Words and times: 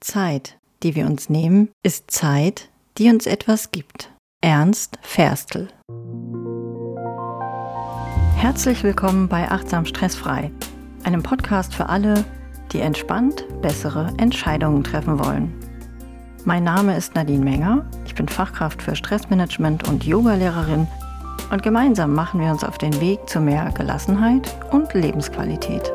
Zeit, 0.00 0.58
die 0.82 0.94
wir 0.94 1.04
uns 1.04 1.28
nehmen, 1.28 1.68
ist 1.82 2.10
Zeit, 2.10 2.70
die 2.96 3.10
uns 3.10 3.26
etwas 3.26 3.70
gibt. 3.70 4.10
Ernst 4.40 4.98
Ferstel. 5.02 5.68
Herzlich 8.34 8.82
willkommen 8.82 9.28
bei 9.28 9.50
Achtsam 9.50 9.84
Stressfrei, 9.84 10.50
einem 11.04 11.22
Podcast 11.22 11.74
für 11.74 11.90
alle, 11.90 12.24
die 12.72 12.80
entspannt 12.80 13.44
bessere 13.60 14.14
Entscheidungen 14.16 14.82
treffen 14.82 15.22
wollen. 15.22 15.52
Mein 16.46 16.64
Name 16.64 16.96
ist 16.96 17.14
Nadine 17.14 17.44
Menger, 17.44 17.84
ich 18.06 18.14
bin 18.14 18.26
Fachkraft 18.26 18.80
für 18.80 18.96
Stressmanagement 18.96 19.86
und 19.86 20.06
Yogalehrerin 20.06 20.88
und 21.52 21.62
gemeinsam 21.62 22.14
machen 22.14 22.40
wir 22.40 22.50
uns 22.50 22.64
auf 22.64 22.78
den 22.78 22.98
Weg 23.02 23.28
zu 23.28 23.38
mehr 23.38 23.70
Gelassenheit 23.76 24.56
und 24.70 24.94
Lebensqualität. 24.94 25.92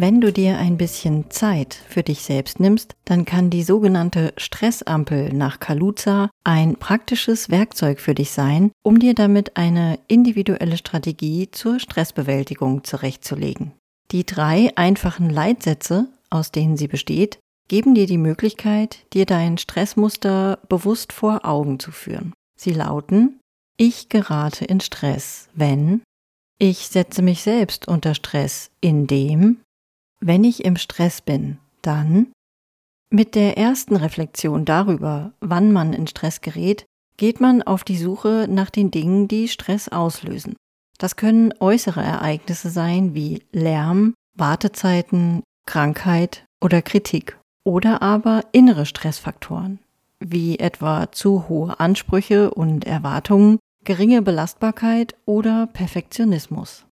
Wenn 0.00 0.20
du 0.20 0.32
dir 0.32 0.58
ein 0.58 0.76
bisschen 0.76 1.28
Zeit 1.28 1.74
für 1.74 2.04
dich 2.04 2.22
selbst 2.22 2.60
nimmst, 2.60 2.94
dann 3.04 3.24
kann 3.24 3.50
die 3.50 3.64
sogenannte 3.64 4.32
Stressampel 4.36 5.32
nach 5.32 5.58
Kaluza 5.58 6.30
ein 6.44 6.76
praktisches 6.76 7.50
Werkzeug 7.50 7.98
für 7.98 8.14
dich 8.14 8.30
sein, 8.30 8.70
um 8.84 9.00
dir 9.00 9.14
damit 9.14 9.56
eine 9.56 9.98
individuelle 10.06 10.76
Strategie 10.76 11.50
zur 11.50 11.80
Stressbewältigung 11.80 12.84
zurechtzulegen. 12.84 13.72
Die 14.12 14.24
drei 14.24 14.70
einfachen 14.76 15.30
Leitsätze, 15.30 16.06
aus 16.30 16.52
denen 16.52 16.76
sie 16.76 16.86
besteht, 16.86 17.40
geben 17.66 17.96
dir 17.96 18.06
die 18.06 18.18
Möglichkeit, 18.18 19.00
dir 19.14 19.26
dein 19.26 19.58
Stressmuster 19.58 20.60
bewusst 20.68 21.12
vor 21.12 21.44
Augen 21.44 21.80
zu 21.80 21.90
führen. 21.90 22.34
Sie 22.56 22.72
lauten, 22.72 23.40
ich 23.76 24.08
gerate 24.08 24.64
in 24.64 24.78
Stress, 24.78 25.48
wenn 25.54 26.02
ich 26.60 26.86
setze 26.86 27.22
mich 27.22 27.42
selbst 27.42 27.88
unter 27.88 28.14
Stress, 28.14 28.70
indem 28.80 29.58
wenn 30.20 30.44
ich 30.44 30.64
im 30.64 30.76
Stress 30.76 31.20
bin, 31.20 31.58
dann 31.82 32.28
mit 33.10 33.34
der 33.34 33.56
ersten 33.56 33.96
Reflexion 33.96 34.64
darüber, 34.64 35.32
wann 35.40 35.72
man 35.72 35.92
in 35.92 36.06
Stress 36.06 36.40
gerät, 36.40 36.84
geht 37.16 37.40
man 37.40 37.62
auf 37.62 37.84
die 37.84 37.96
Suche 37.96 38.46
nach 38.48 38.70
den 38.70 38.90
Dingen, 38.90 39.28
die 39.28 39.48
Stress 39.48 39.88
auslösen. 39.88 40.56
Das 40.98 41.16
können 41.16 41.54
äußere 41.60 42.02
Ereignisse 42.02 42.70
sein 42.70 43.14
wie 43.14 43.42
Lärm, 43.52 44.14
Wartezeiten, 44.34 45.42
Krankheit 45.66 46.44
oder 46.60 46.82
Kritik. 46.82 47.38
Oder 47.64 48.02
aber 48.02 48.44
innere 48.52 48.86
Stressfaktoren, 48.86 49.78
wie 50.20 50.58
etwa 50.58 51.12
zu 51.12 51.48
hohe 51.48 51.78
Ansprüche 51.80 52.50
und 52.50 52.86
Erwartungen, 52.86 53.58
geringe 53.84 54.22
Belastbarkeit 54.22 55.14
oder 55.26 55.66
Perfektionismus. 55.66 56.87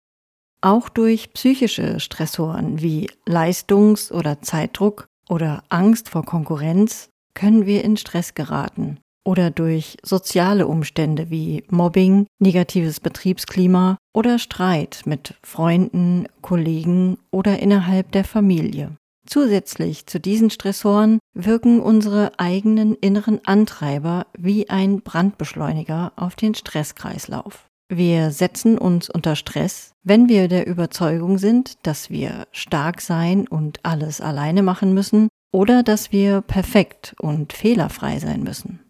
Auch 0.65 0.89
durch 0.89 1.35
psychische 1.35 2.01
Stressoren 2.01 2.81
wie 2.81 3.11
Leistungs- 3.27 4.11
oder 4.11 4.41
Zeitdruck 4.41 5.05
oder 5.29 5.63
Angst 5.69 6.09
vor 6.09 6.25
Konkurrenz 6.25 7.11
können 7.35 7.67
wir 7.67 7.85
in 7.85 7.99
Stress 7.99 8.33
geraten. 8.33 8.99
Oder 9.27 9.51
durch 9.51 9.99
soziale 10.03 10.67
Umstände 10.67 11.29
wie 11.29 11.65
Mobbing, 11.69 12.27
negatives 12.39 12.99
Betriebsklima 12.99 13.99
oder 14.15 14.39
Streit 14.39 15.03
mit 15.05 15.35
Freunden, 15.43 16.29
Kollegen 16.41 17.19
oder 17.31 17.59
innerhalb 17.59 18.11
der 18.13 18.25
Familie. 18.25 18.93
Zusätzlich 19.27 20.07
zu 20.07 20.19
diesen 20.19 20.49
Stressoren 20.49 21.19
wirken 21.35 21.79
unsere 21.79 22.39
eigenen 22.39 22.95
inneren 22.95 23.45
Antreiber 23.45 24.29
wie 24.39 24.71
ein 24.71 25.03
Brandbeschleuniger 25.03 26.15
auf 26.17 26.37
den 26.37 26.55
Stresskreislauf. 26.55 27.67
Wir 27.89 28.31
setzen 28.31 28.79
uns 28.79 29.11
unter 29.11 29.37
Stress, 29.37 29.93
wenn 30.03 30.29
wir 30.29 30.49
der 30.49 30.67
Überzeugung 30.67 31.37
sind, 31.37 31.87
dass 31.87 32.09
wir 32.09 32.47
stark 32.51 33.03
sein 33.03 33.47
und 33.47 33.81
alles 33.83 34.21
alleine 34.23 34.63
machen 34.63 34.95
müssen 34.95 35.29
oder 35.53 35.83
dass 35.83 36.11
wir 36.11 36.41
perfekt 36.41 37.15
und 37.21 37.53
fehlerfrei 37.53 38.19
sein 38.19 38.43
müssen. 38.43 38.81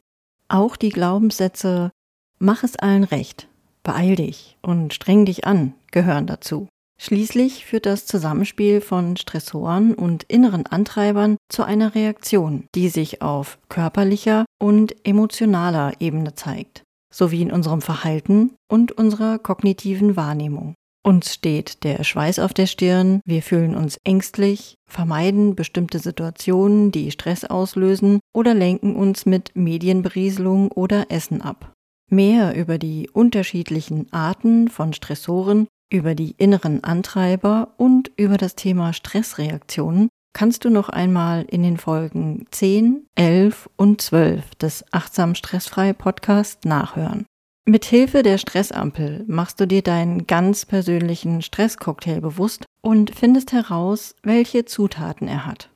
Auch 0.48 0.76
die 0.76 0.90
Glaubenssätze 0.90 1.90
Mach 2.38 2.62
es 2.62 2.76
allen 2.76 3.04
recht, 3.04 3.48
beeil 3.82 4.16
dich 4.16 4.58
und 4.60 4.92
streng 4.92 5.24
dich 5.24 5.46
an 5.46 5.74
gehören 5.92 6.26
dazu. 6.26 6.68
Schließlich 7.00 7.64
führt 7.64 7.86
das 7.86 8.06
Zusammenspiel 8.06 8.80
von 8.80 9.16
Stressoren 9.16 9.94
und 9.94 10.24
inneren 10.24 10.66
Antreibern 10.66 11.36
zu 11.48 11.64
einer 11.64 11.94
Reaktion, 11.94 12.66
die 12.74 12.88
sich 12.88 13.22
auf 13.22 13.58
körperlicher 13.68 14.44
und 14.60 14.94
emotionaler 15.06 15.92
Ebene 16.00 16.34
zeigt 16.34 16.83
sowie 17.14 17.42
in 17.42 17.52
unserem 17.52 17.80
Verhalten 17.80 18.56
und 18.68 18.92
unserer 18.92 19.38
kognitiven 19.38 20.16
Wahrnehmung. 20.16 20.74
Uns 21.06 21.34
steht 21.34 21.84
der 21.84 22.02
Schweiß 22.02 22.38
auf 22.38 22.54
der 22.54 22.66
Stirn, 22.66 23.20
wir 23.26 23.42
fühlen 23.42 23.74
uns 23.74 23.98
ängstlich, 24.04 24.76
vermeiden 24.88 25.54
bestimmte 25.54 25.98
Situationen, 25.98 26.92
die 26.92 27.10
Stress 27.10 27.44
auslösen 27.44 28.20
oder 28.34 28.54
lenken 28.54 28.96
uns 28.96 29.26
mit 29.26 29.54
Medienberieselung 29.54 30.72
oder 30.72 31.10
Essen 31.10 31.42
ab. 31.42 31.74
Mehr 32.10 32.56
über 32.56 32.78
die 32.78 33.10
unterschiedlichen 33.10 34.10
Arten 34.12 34.68
von 34.68 34.94
Stressoren, 34.94 35.68
über 35.92 36.14
die 36.14 36.34
inneren 36.38 36.82
Antreiber 36.84 37.74
und 37.76 38.10
über 38.16 38.38
das 38.38 38.56
Thema 38.56 38.94
Stressreaktionen 38.94 40.08
kannst 40.34 40.64
du 40.66 40.70
noch 40.70 40.90
einmal 40.90 41.46
in 41.48 41.62
den 41.62 41.78
Folgen 41.78 42.46
10, 42.50 43.06
11 43.14 43.70
und 43.76 44.02
12 44.02 44.54
des 44.56 44.84
Achtsam 44.92 45.34
Stressfrei 45.34 45.94
Podcast 45.94 46.66
nachhören. 46.66 47.24
Mit 47.66 47.86
Hilfe 47.86 48.22
der 48.22 48.36
Stressampel 48.36 49.24
machst 49.26 49.58
du 49.58 49.66
dir 49.66 49.80
deinen 49.80 50.26
ganz 50.26 50.66
persönlichen 50.66 51.40
Stresscocktail 51.40 52.20
bewusst 52.20 52.66
und 52.82 53.14
findest 53.14 53.52
heraus, 53.52 54.14
welche 54.22 54.66
Zutaten 54.66 55.28
er 55.28 55.46
hat. 55.46 55.70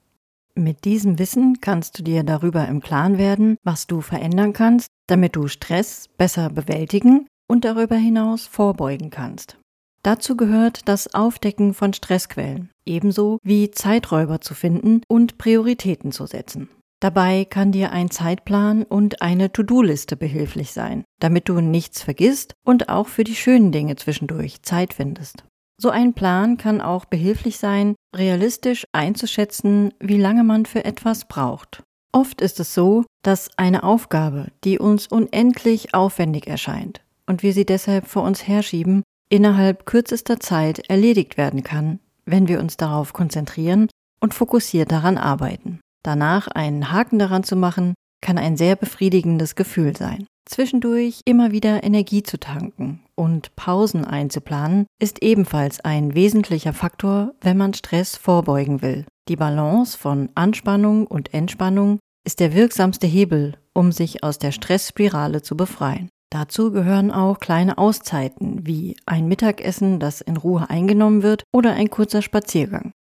Mit 0.54 0.84
diesem 0.84 1.18
Wissen 1.18 1.60
kannst 1.62 1.98
du 1.98 2.02
dir 2.02 2.24
darüber 2.24 2.68
im 2.68 2.80
Klaren 2.80 3.16
werden, 3.16 3.56
was 3.62 3.86
du 3.86 4.02
verändern 4.02 4.52
kannst, 4.52 4.88
damit 5.06 5.36
du 5.36 5.48
Stress 5.48 6.08
besser 6.18 6.50
bewältigen 6.50 7.26
und 7.48 7.64
darüber 7.64 7.96
hinaus 7.96 8.46
vorbeugen 8.46 9.08
kannst. 9.08 9.56
Dazu 10.02 10.36
gehört 10.36 10.88
das 10.88 11.12
Aufdecken 11.14 11.74
von 11.74 11.92
Stressquellen, 11.92 12.70
ebenso 12.86 13.38
wie 13.42 13.70
Zeiträuber 13.70 14.40
zu 14.40 14.54
finden 14.54 15.02
und 15.08 15.38
Prioritäten 15.38 16.12
zu 16.12 16.26
setzen. 16.26 16.68
Dabei 17.00 17.44
kann 17.44 17.70
dir 17.70 17.92
ein 17.92 18.10
Zeitplan 18.10 18.82
und 18.82 19.22
eine 19.22 19.52
To-Do-Liste 19.52 20.16
behilflich 20.16 20.72
sein, 20.72 21.04
damit 21.20 21.48
du 21.48 21.60
nichts 21.60 22.02
vergisst 22.02 22.54
und 22.64 22.88
auch 22.88 23.06
für 23.06 23.22
die 23.22 23.36
schönen 23.36 23.70
Dinge 23.70 23.94
zwischendurch 23.96 24.62
Zeit 24.62 24.94
findest. 24.94 25.44
So 25.80 25.90
ein 25.90 26.12
Plan 26.12 26.56
kann 26.56 26.80
auch 26.80 27.04
behilflich 27.04 27.58
sein, 27.58 27.94
realistisch 28.14 28.84
einzuschätzen, 28.90 29.94
wie 30.00 30.18
lange 30.18 30.42
man 30.42 30.66
für 30.66 30.84
etwas 30.84 31.26
braucht. 31.26 31.84
Oft 32.10 32.40
ist 32.40 32.58
es 32.58 32.74
so, 32.74 33.04
dass 33.22 33.50
eine 33.56 33.84
Aufgabe, 33.84 34.48
die 34.64 34.80
uns 34.80 35.06
unendlich 35.06 35.94
aufwendig 35.94 36.48
erscheint 36.48 37.00
und 37.28 37.44
wir 37.44 37.52
sie 37.52 37.66
deshalb 37.66 38.08
vor 38.08 38.24
uns 38.24 38.48
herschieben, 38.48 39.04
innerhalb 39.28 39.86
kürzester 39.86 40.40
Zeit 40.40 40.88
erledigt 40.88 41.36
werden 41.36 41.62
kann, 41.62 42.00
wenn 42.24 42.48
wir 42.48 42.60
uns 42.60 42.76
darauf 42.76 43.12
konzentrieren 43.12 43.88
und 44.20 44.34
fokussiert 44.34 44.92
daran 44.92 45.18
arbeiten. 45.18 45.80
Danach 46.02 46.48
einen 46.48 46.92
Haken 46.92 47.18
daran 47.18 47.44
zu 47.44 47.56
machen, 47.56 47.94
kann 48.20 48.38
ein 48.38 48.56
sehr 48.56 48.76
befriedigendes 48.76 49.54
Gefühl 49.54 49.96
sein. 49.96 50.26
Zwischendurch 50.48 51.20
immer 51.26 51.52
wieder 51.52 51.84
Energie 51.84 52.22
zu 52.22 52.38
tanken 52.38 53.02
und 53.14 53.54
Pausen 53.54 54.04
einzuplanen, 54.04 54.86
ist 55.00 55.22
ebenfalls 55.22 55.80
ein 55.80 56.14
wesentlicher 56.14 56.72
Faktor, 56.72 57.34
wenn 57.42 57.58
man 57.58 57.74
Stress 57.74 58.16
vorbeugen 58.16 58.80
will. 58.80 59.04
Die 59.28 59.36
Balance 59.36 59.96
von 59.98 60.30
Anspannung 60.34 61.06
und 61.06 61.34
Entspannung 61.34 61.98
ist 62.24 62.40
der 62.40 62.54
wirksamste 62.54 63.06
Hebel, 63.06 63.58
um 63.74 63.92
sich 63.92 64.24
aus 64.24 64.38
der 64.38 64.52
Stressspirale 64.52 65.42
zu 65.42 65.56
befreien. 65.56 66.08
Dazu 66.30 66.72
gehören 66.72 67.10
auch 67.10 67.38
kleine 67.38 67.78
Auszeiten 67.78 68.66
wie 68.66 68.96
ein 69.06 69.28
Mittagessen, 69.28 69.98
das 69.98 70.20
in 70.20 70.36
Ruhe 70.36 70.68
eingenommen 70.68 71.22
wird, 71.22 71.44
oder 71.52 71.72
ein 71.72 71.88
kurzer 71.88 72.20
Spaziergang. 72.20 72.92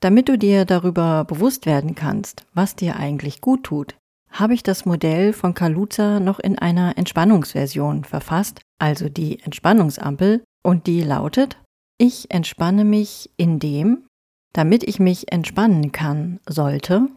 Damit 0.00 0.28
du 0.28 0.36
dir 0.36 0.66
darüber 0.66 1.24
bewusst 1.24 1.64
werden 1.64 1.94
kannst, 1.94 2.44
was 2.52 2.76
dir 2.76 2.96
eigentlich 2.96 3.40
gut 3.40 3.64
tut, 3.64 3.96
habe 4.30 4.52
ich 4.52 4.62
das 4.62 4.84
Modell 4.84 5.32
von 5.32 5.54
Kaluza 5.54 6.20
noch 6.20 6.40
in 6.40 6.58
einer 6.58 6.98
Entspannungsversion 6.98 8.04
verfasst, 8.04 8.60
also 8.78 9.08
die 9.08 9.40
Entspannungsampel, 9.40 10.42
und 10.62 10.86
die 10.86 11.02
lautet, 11.02 11.56
ich 11.98 12.30
entspanne 12.30 12.84
mich 12.84 13.30
indem, 13.36 14.06
damit 14.52 14.82
ich 14.82 14.98
mich 14.98 15.32
entspannen 15.32 15.92
kann, 15.92 16.40
sollte, 16.48 17.08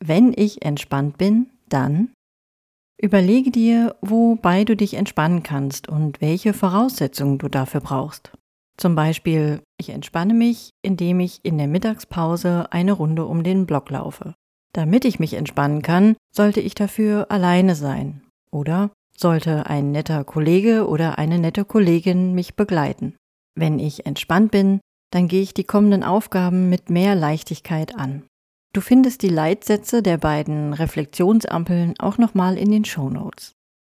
wenn 0.00 0.32
ich 0.34 0.64
entspannt 0.64 1.18
bin, 1.18 1.50
dann 1.68 2.12
Überlege 3.02 3.50
dir, 3.50 3.96
wobei 4.00 4.62
du 4.62 4.76
dich 4.76 4.94
entspannen 4.94 5.42
kannst 5.42 5.88
und 5.88 6.20
welche 6.20 6.52
Voraussetzungen 6.54 7.38
du 7.38 7.48
dafür 7.48 7.80
brauchst. 7.80 8.30
Zum 8.76 8.94
Beispiel, 8.94 9.60
ich 9.76 9.90
entspanne 9.90 10.34
mich, 10.34 10.70
indem 10.82 11.18
ich 11.18 11.40
in 11.42 11.58
der 11.58 11.66
Mittagspause 11.66 12.70
eine 12.70 12.92
Runde 12.92 13.26
um 13.26 13.42
den 13.42 13.66
Block 13.66 13.90
laufe. 13.90 14.34
Damit 14.72 15.04
ich 15.04 15.18
mich 15.18 15.34
entspannen 15.34 15.82
kann, 15.82 16.14
sollte 16.32 16.60
ich 16.60 16.76
dafür 16.76 17.26
alleine 17.28 17.74
sein. 17.74 18.22
Oder 18.52 18.90
sollte 19.16 19.66
ein 19.66 19.90
netter 19.90 20.22
Kollege 20.22 20.86
oder 20.86 21.18
eine 21.18 21.40
nette 21.40 21.64
Kollegin 21.64 22.34
mich 22.34 22.54
begleiten. 22.54 23.16
Wenn 23.56 23.80
ich 23.80 24.06
entspannt 24.06 24.52
bin, 24.52 24.80
dann 25.10 25.26
gehe 25.26 25.42
ich 25.42 25.54
die 25.54 25.64
kommenden 25.64 26.04
Aufgaben 26.04 26.70
mit 26.70 26.88
mehr 26.88 27.16
Leichtigkeit 27.16 27.96
an. 27.96 28.22
Du 28.74 28.80
findest 28.80 29.22
die 29.22 29.28
Leitsätze 29.28 30.02
der 30.02 30.16
beiden 30.16 30.72
Reflexionsampeln 30.72 31.94
auch 31.98 32.16
nochmal 32.16 32.56
in 32.56 32.70
den 32.70 32.86
Show 32.86 33.10
Notes. 33.10 33.52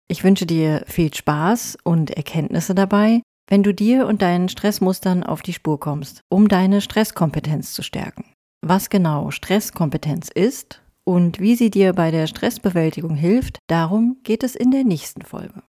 Ich 0.08 0.22
wünsche 0.22 0.44
dir 0.44 0.84
viel 0.86 1.12
Spaß 1.12 1.78
und 1.82 2.10
Erkenntnisse 2.10 2.74
dabei, 2.74 3.22
wenn 3.48 3.62
du 3.62 3.72
dir 3.72 4.06
und 4.06 4.20
deinen 4.20 4.48
Stressmustern 4.48 5.22
auf 5.22 5.40
die 5.40 5.54
Spur 5.54 5.80
kommst, 5.80 6.20
um 6.28 6.48
deine 6.48 6.80
Stresskompetenz 6.80 7.72
zu 7.72 7.82
stärken. 7.82 8.24
Was 8.60 8.90
genau 8.90 9.30
Stresskompetenz 9.30 10.28
ist 10.28 10.82
und 11.04 11.40
wie 11.40 11.56
sie 11.56 11.70
dir 11.70 11.94
bei 11.94 12.10
der 12.10 12.26
Stressbewältigung 12.26 13.14
hilft, 13.14 13.58
darum 13.68 14.18
geht 14.24 14.42
es 14.42 14.54
in 14.54 14.72
der 14.72 14.84
nächsten 14.84 15.22
Folge. 15.22 15.62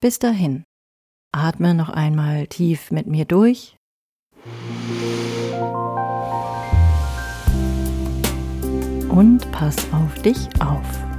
Bis 0.00 0.18
dahin, 0.18 0.62
atme 1.34 1.74
noch 1.74 1.88
einmal 1.88 2.46
tief 2.46 2.90
mit 2.90 3.06
mir 3.06 3.24
durch. 3.24 3.76
Und 9.12 9.52
pass 9.52 9.76
auf 9.92 10.22
dich 10.22 10.48
auf. 10.58 11.11